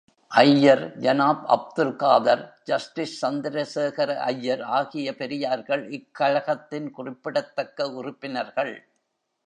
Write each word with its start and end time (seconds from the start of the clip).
ஐயர், 0.31 0.81
ஜனாப் 0.99 1.43
அப்துல் 1.55 1.95
காதர், 1.95 2.41
ஜஸ்டிஸ் 2.63 3.25
சந்திரசேகர 3.25 4.15
ஐயர் 4.31 4.63
ஆகிய 4.79 5.15
பெரியார்கள், 5.15 5.83
இக்கழகத்தின் 5.89 6.91
குறிப்பிடத்தக்க 6.91 7.89
உறுப்பினர்கள். 7.91 8.73